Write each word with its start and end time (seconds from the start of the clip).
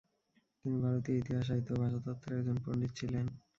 তিনি 0.59 0.77
ভারতীয় 0.83 1.17
ইতিহাস, 1.17 1.43
সাহিত্য 1.47 1.69
ও 1.71 1.81
ভাষাতত্ত্বের 1.81 2.37
একজন 2.37 2.57
পণ্ডিত 2.63 2.91
ছিলেন। 2.99 3.25